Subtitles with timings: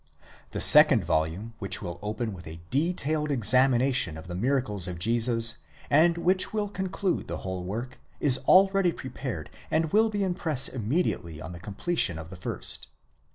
[0.49, 5.57] The second volume, which will open with a detailed examination of the niracles of Jesus,
[5.91, 10.39] and which will conclude the whole work, is already prepared ind will be in the
[10.39, 12.89] press immediately on the completion of the first.